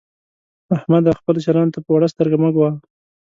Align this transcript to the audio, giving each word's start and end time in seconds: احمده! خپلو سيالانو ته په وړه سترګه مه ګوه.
احمده! 0.75 1.11
خپلو 1.19 1.43
سيالانو 1.45 1.73
ته 1.75 1.79
په 1.85 1.91
وړه 1.95 2.07
سترګه 2.13 2.37
مه 2.43 2.49
ګوه. 2.55 2.71